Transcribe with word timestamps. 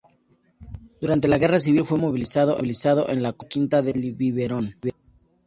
Durante 0.99 1.27
la 1.27 1.37
Guerra 1.37 1.59
Civil 1.59 1.85
fue 1.85 1.99
movilizado 1.99 2.57
en 2.59 3.21
la 3.21 3.33
conocida 3.33 3.47
quinta 3.47 3.81
del 3.83 4.13
biberón. 4.15 4.73